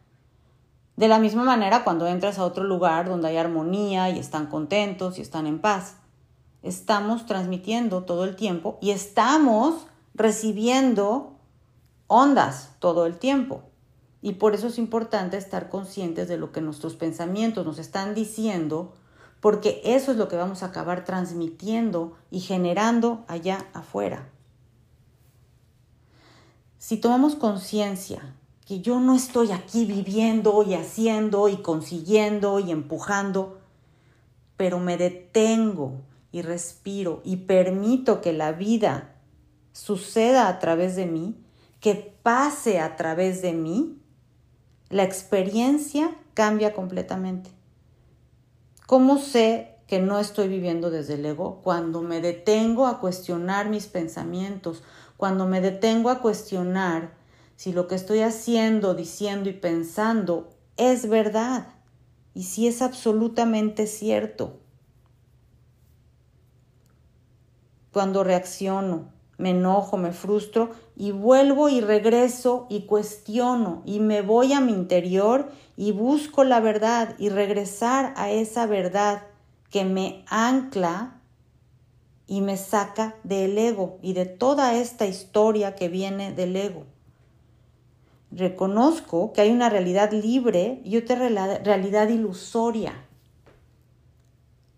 De 0.96 1.08
la 1.08 1.18
misma 1.18 1.44
manera 1.44 1.84
cuando 1.84 2.06
entras 2.06 2.38
a 2.38 2.44
otro 2.44 2.64
lugar 2.64 3.08
donde 3.08 3.28
hay 3.28 3.36
armonía 3.36 4.10
y 4.10 4.18
están 4.18 4.46
contentos 4.46 5.18
y 5.18 5.22
están 5.22 5.46
en 5.46 5.60
paz. 5.60 5.96
Estamos 6.62 7.26
transmitiendo 7.26 8.04
todo 8.04 8.24
el 8.24 8.36
tiempo 8.36 8.78
y 8.80 8.90
estamos 8.90 9.86
recibiendo 10.14 11.38
ondas 12.06 12.76
todo 12.78 13.06
el 13.06 13.18
tiempo. 13.18 13.62
Y 14.20 14.34
por 14.34 14.54
eso 14.54 14.68
es 14.68 14.78
importante 14.78 15.36
estar 15.36 15.68
conscientes 15.68 16.28
de 16.28 16.36
lo 16.36 16.52
que 16.52 16.60
nuestros 16.60 16.94
pensamientos 16.94 17.66
nos 17.66 17.78
están 17.78 18.14
diciendo 18.14 18.92
porque 19.40 19.80
eso 19.84 20.12
es 20.12 20.18
lo 20.18 20.28
que 20.28 20.36
vamos 20.36 20.62
a 20.62 20.66
acabar 20.66 21.04
transmitiendo 21.04 22.16
y 22.30 22.38
generando 22.38 23.24
allá 23.26 23.66
afuera. 23.74 24.28
Si 26.78 26.96
tomamos 26.96 27.34
conciencia 27.34 28.36
que 28.66 28.80
yo 28.80 29.00
no 29.00 29.14
estoy 29.14 29.52
aquí 29.52 29.84
viviendo 29.84 30.62
y 30.62 30.74
haciendo 30.74 31.48
y 31.48 31.56
consiguiendo 31.56 32.60
y 32.60 32.70
empujando, 32.70 33.58
pero 34.56 34.78
me 34.78 34.96
detengo 34.96 35.94
y 36.30 36.42
respiro 36.42 37.20
y 37.24 37.36
permito 37.36 38.20
que 38.20 38.32
la 38.32 38.52
vida 38.52 39.14
suceda 39.72 40.48
a 40.48 40.58
través 40.58 40.96
de 40.96 41.06
mí, 41.06 41.36
que 41.80 41.94
pase 42.22 42.78
a 42.78 42.96
través 42.96 43.42
de 43.42 43.52
mí, 43.52 43.98
la 44.88 45.02
experiencia 45.02 46.16
cambia 46.34 46.74
completamente. 46.74 47.50
¿Cómo 48.86 49.18
sé 49.18 49.76
que 49.86 50.00
no 50.00 50.18
estoy 50.18 50.48
viviendo 50.48 50.90
desde 50.90 51.14
el 51.14 51.26
ego? 51.26 51.60
Cuando 51.62 52.02
me 52.02 52.20
detengo 52.20 52.86
a 52.86 53.00
cuestionar 53.00 53.68
mis 53.68 53.86
pensamientos, 53.86 54.82
cuando 55.16 55.46
me 55.46 55.60
detengo 55.60 56.10
a 56.10 56.20
cuestionar 56.20 57.21
si 57.62 57.72
lo 57.72 57.86
que 57.86 57.94
estoy 57.94 58.22
haciendo, 58.22 58.94
diciendo 58.94 59.48
y 59.48 59.52
pensando 59.52 60.50
es 60.76 61.08
verdad 61.08 61.68
y 62.34 62.42
si 62.42 62.66
es 62.66 62.82
absolutamente 62.82 63.86
cierto. 63.86 64.58
Cuando 67.92 68.24
reacciono, 68.24 69.12
me 69.38 69.50
enojo, 69.50 69.96
me 69.96 70.10
frustro 70.10 70.70
y 70.96 71.12
vuelvo 71.12 71.68
y 71.68 71.80
regreso 71.80 72.66
y 72.68 72.86
cuestiono 72.86 73.84
y 73.84 74.00
me 74.00 74.22
voy 74.22 74.54
a 74.54 74.60
mi 74.60 74.72
interior 74.72 75.48
y 75.76 75.92
busco 75.92 76.42
la 76.42 76.58
verdad 76.58 77.14
y 77.20 77.28
regresar 77.28 78.12
a 78.16 78.32
esa 78.32 78.66
verdad 78.66 79.22
que 79.70 79.84
me 79.84 80.24
ancla 80.26 81.20
y 82.26 82.40
me 82.40 82.56
saca 82.56 83.14
del 83.22 83.56
ego 83.56 84.00
y 84.02 84.14
de 84.14 84.26
toda 84.26 84.74
esta 84.74 85.06
historia 85.06 85.76
que 85.76 85.88
viene 85.88 86.32
del 86.32 86.56
ego. 86.56 86.91
Reconozco 88.34 89.32
que 89.32 89.42
hay 89.42 89.50
una 89.50 89.68
realidad 89.68 90.10
libre 90.12 90.80
y 90.84 90.96
otra 90.96 91.28
realidad 91.58 92.08
ilusoria. 92.08 92.94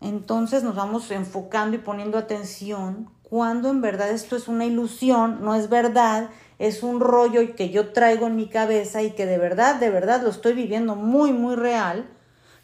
Entonces 0.01 0.65
nos 0.65 0.75
vamos 0.75 1.11
enfocando 1.13 1.77
y 1.77 1.79
poniendo 1.79 2.19
atención 2.19 3.09
cuando 3.23 3.71
en 3.71 3.81
verdad 3.81 4.11
esto 4.11 4.37
es 4.37 4.49
una 4.49 4.67
ilusión, 4.67 5.39
no 5.43 5.55
es 5.55 5.69
verdad, 5.69 6.31
es 6.59 6.83
un 6.83 7.01
rollo 7.01 7.55
que 7.57 7.71
yo 7.71 7.93
traigo 7.93 8.27
en 8.27 8.37
mi 8.37 8.49
cabeza 8.49 9.03
y 9.03 9.13
que 9.13 9.25
de 9.25 9.39
verdad, 9.39 9.77
de 9.77 9.91
verdad 9.91 10.23
lo 10.23 10.31
estoy 10.31 10.53
viviendo 10.53 10.95
muy, 10.95 11.33
muy 11.33 11.55
real, 11.55 12.09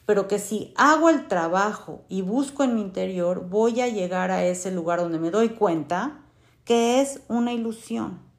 pero 0.07 0.29
que 0.29 0.39
si 0.39 0.75
hago 0.77 1.09
el 1.09 1.29
trabajo 1.29 2.03
y 2.09 2.23
busco 2.23 2.65
en 2.65 2.75
mi 2.75 2.83
interior, 2.83 3.49
voy 3.49 3.81
a 3.81 3.89
llegar 3.89 4.31
a 4.31 4.45
ese 4.45 4.71
lugar 4.71 5.01
donde 5.01 5.19
me 5.19 5.31
doy 5.31 5.51
cuenta 5.51 6.19
que 6.65 7.01
es 7.01 7.21
una 7.29 7.53
ilusión. 7.53 8.30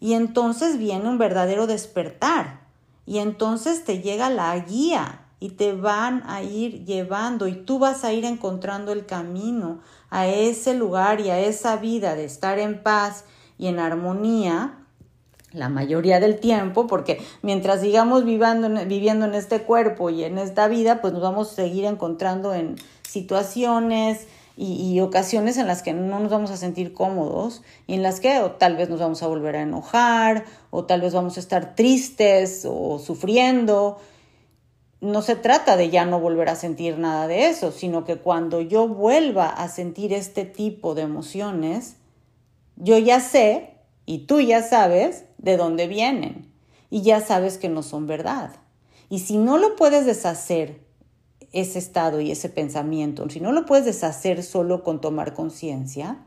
Y 0.00 0.14
entonces 0.14 0.78
viene 0.78 1.08
un 1.08 1.18
verdadero 1.18 1.66
despertar. 1.66 2.60
Y 3.06 3.18
entonces 3.18 3.84
te 3.84 4.00
llega 4.00 4.30
la 4.30 4.58
guía 4.58 5.26
y 5.40 5.50
te 5.50 5.72
van 5.72 6.22
a 6.26 6.42
ir 6.42 6.84
llevando 6.84 7.48
y 7.48 7.54
tú 7.54 7.78
vas 7.78 8.04
a 8.04 8.12
ir 8.12 8.24
encontrando 8.24 8.92
el 8.92 9.06
camino 9.06 9.80
a 10.10 10.26
ese 10.26 10.74
lugar 10.74 11.20
y 11.20 11.30
a 11.30 11.40
esa 11.40 11.76
vida 11.76 12.14
de 12.14 12.24
estar 12.24 12.58
en 12.58 12.82
paz 12.82 13.24
y 13.58 13.66
en 13.66 13.78
armonía 13.78 14.76
la 15.52 15.68
mayoría 15.68 16.20
del 16.20 16.38
tiempo, 16.38 16.86
porque 16.86 17.20
mientras 17.42 17.80
sigamos 17.80 18.24
viviendo, 18.24 18.68
viviendo 18.86 19.26
en 19.26 19.34
este 19.34 19.62
cuerpo 19.62 20.10
y 20.10 20.22
en 20.22 20.38
esta 20.38 20.68
vida, 20.68 21.00
pues 21.00 21.12
nos 21.12 21.22
vamos 21.22 21.50
a 21.50 21.54
seguir 21.56 21.86
encontrando 21.86 22.54
en 22.54 22.76
situaciones 23.02 24.28
y, 24.62 25.00
ocasiones 25.00 25.56
en 25.56 25.66
las 25.66 25.82
que 25.82 25.94
no 25.94 26.20
nos 26.20 26.30
vamos 26.30 26.50
a 26.50 26.58
sentir 26.58 26.92
cómodos 26.92 27.62
y 27.86 27.94
en 27.94 28.02
las 28.02 28.20
que 28.20 28.38
tal 28.58 28.76
vez 28.76 28.90
nos 28.90 29.00
vamos 29.00 29.22
a 29.22 29.26
volver 29.26 29.56
a 29.56 29.62
enojar 29.62 30.44
o 30.70 30.84
tal 30.84 31.00
vez 31.00 31.14
vamos 31.14 31.38
a 31.38 31.40
estar 31.40 31.74
tristes 31.74 32.66
o 32.68 32.98
sufriendo 32.98 33.98
no 35.00 35.22
se 35.22 35.34
trata 35.34 35.76
de 35.76 35.88
ya 35.88 36.04
no 36.04 36.20
volver 36.20 36.48
a 36.48 36.56
sentir 36.56 36.98
nada 36.98 37.26
de 37.26 37.46
eso, 37.46 37.72
sino 37.72 38.04
que 38.04 38.16
cuando 38.16 38.60
yo 38.60 38.86
vuelva 38.86 39.48
a 39.48 39.68
sentir 39.68 40.12
este 40.12 40.44
tipo 40.44 40.94
de 40.94 41.02
emociones, 41.02 41.96
yo 42.76 42.98
ya 42.98 43.20
sé 43.20 43.78
y 44.04 44.26
tú 44.26 44.40
ya 44.40 44.62
sabes 44.62 45.24
de 45.38 45.56
dónde 45.56 45.86
vienen 45.86 46.52
y 46.90 47.02
ya 47.02 47.20
sabes 47.20 47.56
que 47.56 47.70
no 47.70 47.82
son 47.82 48.06
verdad. 48.06 48.50
Y 49.08 49.20
si 49.20 49.38
no 49.38 49.56
lo 49.56 49.74
puedes 49.74 50.04
deshacer 50.04 50.80
ese 51.52 51.78
estado 51.78 52.20
y 52.20 52.30
ese 52.30 52.48
pensamiento, 52.48 53.28
si 53.28 53.40
no 53.40 53.52
lo 53.52 53.66
puedes 53.66 53.84
deshacer 53.84 54.42
solo 54.42 54.84
con 54.84 55.00
tomar 55.00 55.34
conciencia, 55.34 56.18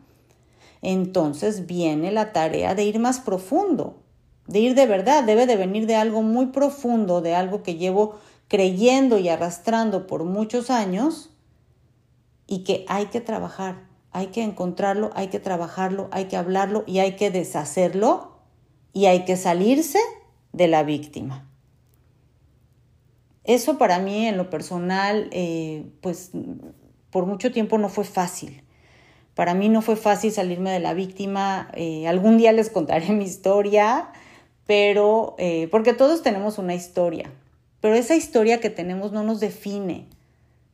entonces 0.81 1.65
viene 1.65 2.11
la 2.11 2.33
tarea 2.33 2.75
de 2.75 2.83
ir 2.83 2.99
más 2.99 3.19
profundo, 3.21 4.01
de 4.47 4.59
ir 4.59 4.75
de 4.75 4.85
verdad, 4.85 5.23
debe 5.23 5.45
de 5.45 5.55
venir 5.55 5.87
de 5.87 5.95
algo 5.95 6.21
muy 6.21 6.47
profundo, 6.47 7.21
de 7.21 7.35
algo 7.35 7.63
que 7.63 7.75
llevo 7.75 8.19
creyendo 8.49 9.17
y 9.17 9.29
arrastrando 9.29 10.05
por 10.07 10.25
muchos 10.25 10.69
años 10.69 11.29
y 12.45 12.65
que 12.65 12.85
hay 12.89 13.05
que 13.05 13.21
trabajar, 13.21 13.87
hay 14.11 14.27
que 14.27 14.43
encontrarlo, 14.43 15.11
hay 15.15 15.29
que 15.29 15.39
trabajarlo, 15.39 16.09
hay 16.11 16.25
que 16.25 16.35
hablarlo 16.35 16.83
y 16.85 16.99
hay 16.99 17.15
que 17.15 17.31
deshacerlo 17.31 18.33
y 18.91 19.05
hay 19.05 19.23
que 19.23 19.37
salirse 19.37 19.99
de 20.51 20.67
la 20.67 20.83
víctima. 20.83 21.49
Eso 23.43 23.77
para 23.77 23.99
mí 23.99 24.27
en 24.27 24.37
lo 24.37 24.49
personal, 24.49 25.27
eh, 25.31 25.85
pues 26.01 26.31
por 27.09 27.25
mucho 27.25 27.51
tiempo 27.51 27.77
no 27.77 27.89
fue 27.89 28.05
fácil. 28.05 28.63
Para 29.35 29.53
mí 29.53 29.69
no 29.69 29.81
fue 29.81 29.95
fácil 29.95 30.31
salirme 30.31 30.71
de 30.71 30.79
la 30.79 30.93
víctima. 30.93 31.69
Eh, 31.73 32.07
algún 32.07 32.37
día 32.37 32.51
les 32.51 32.69
contaré 32.69 33.09
mi 33.11 33.25
historia, 33.25 34.09
pero 34.65 35.35
eh, 35.37 35.67
porque 35.71 35.93
todos 35.93 36.21
tenemos 36.21 36.57
una 36.57 36.75
historia, 36.75 37.31
pero 37.81 37.95
esa 37.95 38.15
historia 38.15 38.59
que 38.59 38.69
tenemos 38.69 39.11
no 39.11 39.23
nos 39.23 39.39
define. 39.39 40.07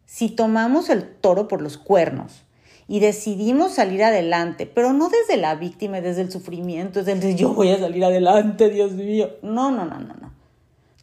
Si 0.06 0.30
tomamos 0.30 0.90
el 0.90 1.08
toro 1.08 1.48
por 1.48 1.62
los 1.62 1.78
cuernos 1.78 2.44
y 2.88 3.00
decidimos 3.00 3.74
salir 3.74 4.04
adelante, 4.04 4.66
pero 4.66 4.94
no 4.94 5.10
desde 5.10 5.40
la 5.40 5.56
víctima, 5.56 6.02
desde 6.02 6.22
el 6.22 6.32
sufrimiento, 6.32 7.04
desde 7.04 7.30
el 7.30 7.36
yo 7.36 7.54
voy 7.54 7.70
a 7.70 7.80
salir 7.80 8.04
adelante, 8.04 8.70
Dios 8.70 8.94
mío. 8.94 9.30
No, 9.44 9.72
no, 9.72 9.86
no, 9.86 10.00
no, 10.00 10.16
no. 10.16 10.29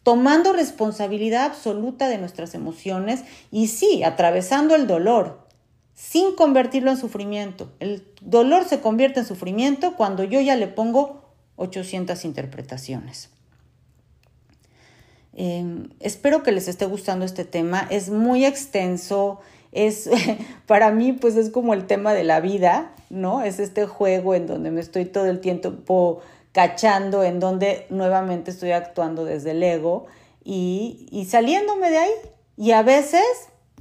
Tomando 0.06 0.52
responsabilidad 0.52 1.46
absoluta 1.46 2.06
de 2.06 2.16
nuestras 2.16 2.54
emociones 2.54 3.24
y 3.50 3.66
sí, 3.66 4.04
atravesando 4.04 4.76
el 4.76 4.86
dolor, 4.86 5.40
sin 5.94 6.36
convertirlo 6.36 6.92
en 6.92 6.96
sufrimiento. 6.96 7.72
El 7.80 8.06
dolor 8.20 8.68
se 8.68 8.78
convierte 8.78 9.18
en 9.18 9.26
sufrimiento 9.26 9.96
cuando 9.96 10.22
yo 10.22 10.40
ya 10.40 10.54
le 10.54 10.68
pongo 10.68 11.24
800 11.56 12.24
interpretaciones. 12.24 13.30
Em, 15.34 15.88
espero 15.98 16.44
que 16.44 16.52
les 16.52 16.68
esté 16.68 16.86
gustando 16.86 17.24
este 17.24 17.44
tema. 17.44 17.84
Es 17.90 18.08
muy 18.08 18.44
extenso. 18.44 19.40
Es 19.72 20.08
para 20.66 20.92
mí, 20.92 21.14
pues 21.14 21.34
es 21.34 21.50
como 21.50 21.74
el 21.74 21.88
tema 21.88 22.14
de 22.14 22.22
la 22.22 22.38
vida, 22.38 22.94
¿no? 23.10 23.42
Es 23.42 23.58
este 23.58 23.86
juego 23.86 24.36
en 24.36 24.46
donde 24.46 24.70
me 24.70 24.80
estoy 24.80 25.06
todo 25.06 25.26
el 25.26 25.40
tiempo 25.40 26.20
cachando, 26.56 27.22
en 27.22 27.38
donde 27.38 27.86
nuevamente 27.90 28.50
estoy 28.50 28.70
actuando 28.70 29.26
desde 29.26 29.50
el 29.50 29.62
ego 29.62 30.06
y, 30.42 31.06
y 31.10 31.26
saliéndome 31.26 31.90
de 31.90 31.98
ahí. 31.98 32.12
Y 32.56 32.70
a 32.70 32.82
veces, 32.82 33.22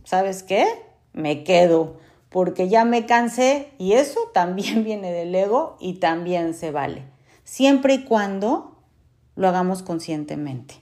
¿sabes 0.03 0.43
qué? 0.43 0.67
Me 1.13 1.45
quedo 1.45 1.95
porque 2.27 2.67
ya 2.67 2.83
me 2.83 3.05
cansé 3.05 3.71
y 3.77 3.93
eso 3.93 4.19
también 4.33 4.83
viene 4.83 5.13
del 5.13 5.33
ego 5.33 5.77
y 5.79 5.99
también 5.99 6.53
se 6.53 6.71
vale, 6.71 7.03
siempre 7.45 7.93
y 7.93 8.03
cuando 8.03 8.75
lo 9.37 9.47
hagamos 9.47 9.81
conscientemente. 9.81 10.75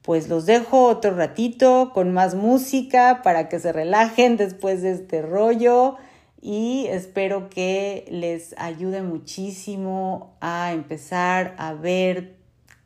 Pues 0.00 0.30
los 0.30 0.46
dejo 0.46 0.86
otro 0.86 1.14
ratito 1.14 1.90
con 1.92 2.14
más 2.14 2.34
música 2.34 3.20
para 3.22 3.50
que 3.50 3.60
se 3.60 3.70
relajen 3.70 4.38
después 4.38 4.80
de 4.80 4.92
este 4.92 5.20
rollo 5.20 5.98
y 6.40 6.86
espero 6.88 7.50
que 7.50 8.06
les 8.10 8.54
ayude 8.58 9.02
muchísimo 9.02 10.36
a 10.40 10.72
empezar 10.72 11.54
a 11.58 11.74
ver 11.74 12.36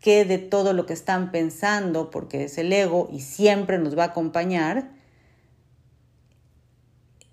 qué 0.00 0.24
de 0.24 0.38
todo 0.38 0.72
lo 0.72 0.86
que 0.86 0.92
están 0.92 1.30
pensando, 1.30 2.10
porque 2.10 2.44
es 2.44 2.58
el 2.58 2.72
ego 2.72 3.08
y 3.12 3.20
siempre 3.20 3.78
nos 3.78 3.96
va 3.96 4.04
a 4.04 4.06
acompañar, 4.08 4.90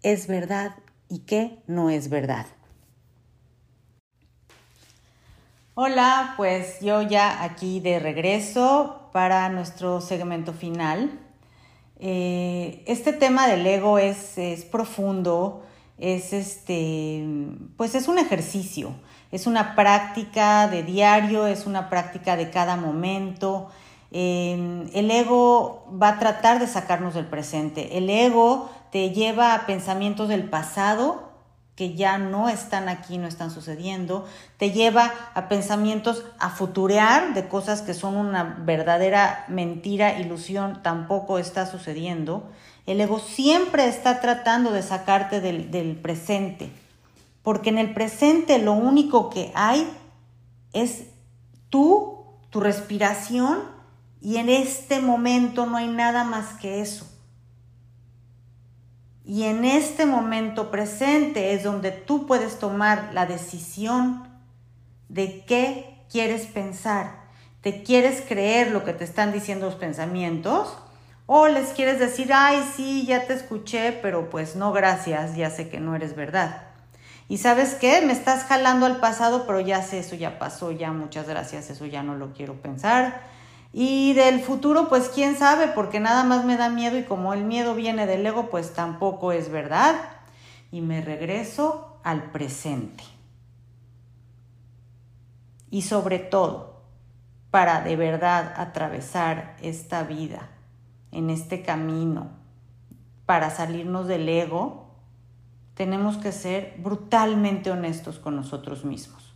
es 0.03 0.27
verdad 0.27 0.75
y 1.10 1.19
qué 1.19 1.60
no 1.67 1.89
es 1.89 2.10
verdad. 2.10 2.45
Hola, 5.73 6.36
pues 6.38 6.79
yo 6.81 7.01
ya 7.01 7.43
aquí 7.43 7.79
de 7.79 7.99
regreso 7.99 9.10
para 9.12 9.49
nuestro 9.49 9.99
segmento 10.01 10.53
final. 10.53 11.19
Eh, 11.99 12.84
este 12.88 13.13
tema 13.13 13.47
del 13.47 13.65
ego 13.65 13.97
es, 13.97 14.38
es 14.38 14.65
profundo, 14.65 15.63
es 16.01 16.33
este, 16.33 17.23
pues 17.77 17.95
es 17.95 18.07
un 18.07 18.17
ejercicio, 18.17 18.93
es 19.31 19.47
una 19.47 19.75
práctica 19.75 20.67
de 20.67 20.83
diario, 20.83 21.47
es 21.47 21.65
una 21.65 21.89
práctica 21.89 22.35
de 22.35 22.49
cada 22.49 22.75
momento. 22.75 23.69
Eh, 24.11 24.89
el 24.93 25.11
ego 25.11 25.87
va 25.91 26.09
a 26.09 26.19
tratar 26.19 26.59
de 26.59 26.67
sacarnos 26.67 27.13
del 27.13 27.27
presente. 27.27 27.97
El 27.97 28.09
ego 28.09 28.69
te 28.91 29.11
lleva 29.11 29.53
a 29.53 29.65
pensamientos 29.67 30.27
del 30.27 30.49
pasado 30.49 31.31
que 31.75 31.93
ya 31.95 32.17
no 32.17 32.49
están 32.49 32.89
aquí, 32.89 33.17
no 33.17 33.27
están 33.27 33.49
sucediendo, 33.49 34.27
te 34.57 34.71
lleva 34.71 35.11
a 35.33 35.47
pensamientos 35.47 36.25
a 36.37 36.49
futurear 36.49 37.33
de 37.33 37.47
cosas 37.47 37.81
que 37.81 37.93
son 37.93 38.17
una 38.17 38.43
verdadera 38.43 39.45
mentira, 39.47 40.19
ilusión, 40.19 40.83
tampoco 40.83 41.39
está 41.39 41.65
sucediendo. 41.65 42.43
El 42.86 43.00
ego 43.02 43.20
siempre 43.20 43.88
está 43.88 44.22
tratando 44.22 44.72
de 44.72 44.84
sacarte 44.84 45.41
del, 45.41 45.72
del 45.72 45.96
presente, 45.96 46.70
porque 47.44 47.70
en 47.70 47.78
el 47.78 47.94
presente 47.94 48.58
lo 48.58 48.74
único 48.74 49.30
que 49.30 49.52
hay 49.56 49.88
es 50.74 51.04
tú, 51.70 52.26
tu 52.50 52.60
respiración, 52.60 53.60
y 54.22 54.38
en 54.38 54.50
este 54.50 55.00
momento 55.00 55.65
no 55.65 55.78
hay 55.78 55.88
nada 55.88 56.24
más 56.24 56.54
que 56.60 56.82
eso. 56.82 57.08
Y 59.26 59.44
en 59.44 59.65
este 59.65 60.06
momento 60.06 60.70
presente 60.70 61.54
es 61.54 61.63
donde 61.63 61.91
tú 61.91 62.28
puedes 62.28 62.60
tomar 62.60 63.12
la 63.13 63.26
decisión 63.26 64.28
de 65.10 65.44
qué 65.46 66.04
quieres 66.10 66.46
pensar. 66.46 67.22
¿Te 67.62 67.84
quieres 67.84 68.22
creer 68.28 68.72
lo 68.72 68.84
que 68.84 68.94
te 68.94 69.04
están 69.04 69.32
diciendo 69.32 69.67
los 69.67 69.76
pensamientos? 69.76 70.76
¿O 71.34 71.48
les 71.48 71.70
quieres 71.70 72.00
decir, 72.00 72.32
ay, 72.34 72.62
sí, 72.76 73.06
ya 73.06 73.26
te 73.26 73.34
escuché, 73.34 73.94
pero 74.02 74.30
pues 74.30 74.58
no, 74.58 74.74
gracias, 74.74 75.36
ya 75.36 75.50
sé 75.50 75.70
que 75.70 75.80
no 75.80 75.96
eres 75.96 76.15
verdad? 76.15 76.63
Y 77.30 77.38
sabes 77.38 77.76
qué, 77.76 78.02
me 78.02 78.12
estás 78.12 78.44
jalando 78.44 78.86
al 78.86 78.98
pasado, 78.98 79.46
pero 79.48 79.62
ya 79.62 79.82
sé, 79.82 80.00
eso 80.00 80.15
ya 80.15 80.39
pasó, 80.39 80.72
ya 80.72 80.91
muchas 80.91 81.30
gracias, 81.30 81.70
eso 81.70 81.86
ya 81.86 82.04
no 82.04 82.15
lo 82.15 82.34
quiero 82.34 82.56
pensar 82.56 83.22
y 83.74 84.13
del 84.13 84.41
futuro, 84.41 84.89
pues 84.89 85.10
quién 85.10 85.38
sabe, 85.38 85.67
porque 85.67 86.00
nada 86.00 86.24
más 86.24 86.44
me 86.44 86.58
da 86.58 86.70
miedo 86.70 86.98
y 86.98 87.04
como 87.04 87.34
el 87.34 87.46
miedo 87.46 87.74
viene 87.74 88.06
del 88.06 88.26
ego, 88.26 88.50
pues 88.50 88.74
tampoco 88.74 89.32
es 89.32 89.50
verdad. 89.50 89.96
Y 90.72 90.82
me 90.82 91.02
regreso 91.02 91.98
al 92.04 92.32
presente. 92.32 93.04
Y 95.70 95.84
sobre 95.84 96.20
todo, 96.20 96.82
para 97.50 97.82
de 97.82 97.96
verdad 97.96 98.54
atravesar 98.58 99.56
esta 99.62 100.04
vida, 100.04 100.50
en 101.12 101.30
este 101.30 101.62
camino, 101.62 102.30
para 103.26 103.50
salirnos 103.50 104.08
del 104.08 104.28
ego, 104.28 104.88
tenemos 105.74 106.17
que 106.17 106.32
ser 106.32 106.76
brutalmente 106.78 107.71
honestos 107.71 108.19
con 108.19 108.36
nosotros 108.36 108.86
mismos. 108.86 109.34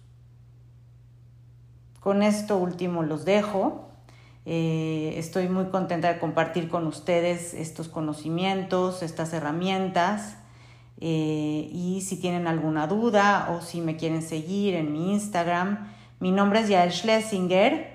Con 2.00 2.22
esto 2.22 2.58
último 2.58 3.04
los 3.04 3.26
dejo. 3.26 3.90
Eh, 4.46 5.16
estoy 5.18 5.50
muy 5.50 5.66
contenta 5.66 6.14
de 6.14 6.20
compartir 6.20 6.70
con 6.70 6.86
ustedes 6.86 7.56
estos 7.56 7.88
conocimientos, 7.88 9.02
estas 9.02 9.34
herramientas. 9.34 10.38
Eh, 11.00 11.68
y 11.72 12.02
si 12.02 12.20
tienen 12.22 12.48
alguna 12.48 12.86
duda 12.86 13.50
o 13.52 13.62
si 13.62 13.82
me 13.82 13.98
quieren 13.98 14.22
seguir 14.22 14.76
en 14.76 14.94
mi 14.94 15.14
Instagram, 15.14 15.88
mi 16.20 16.32
nombre 16.32 16.60
es 16.60 16.70
Yael 16.70 16.92
Schlesinger. 16.92 17.95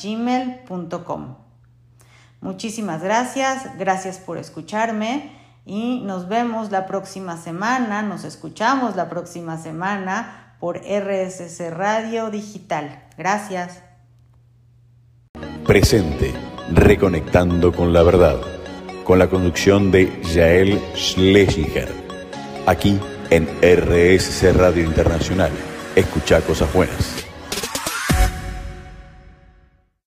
gmail.com. 0.01 1.35
Muchísimas 2.41 3.03
gracias, 3.03 3.77
gracias 3.77 4.17
por 4.17 4.37
escucharme 4.37 5.31
y 5.65 6.01
nos 6.01 6.27
vemos 6.27 6.71
la 6.71 6.87
próxima 6.87 7.37
semana, 7.37 8.01
nos 8.01 8.23
escuchamos 8.23 8.95
la 8.95 9.09
próxima 9.09 9.57
semana 9.57 10.55
por 10.59 10.77
RSC 10.77 11.69
Radio 11.69 12.31
Digital. 12.31 13.03
Gracias. 13.17 13.83
Presente, 15.65 16.33
reconectando 16.71 17.71
con 17.71 17.93
la 17.93 18.03
verdad, 18.03 18.37
con 19.03 19.19
la 19.19 19.29
conducción 19.29 19.91
de 19.91 20.21
Yael 20.23 20.81
Schlesinger, 20.95 21.89
aquí 22.65 22.99
en 23.31 23.47
RSC 23.61 24.53
Radio 24.53 24.83
Internacional. 24.83 25.51
Escucha 25.95 26.41
cosas 26.41 26.71
buenas. 26.71 27.30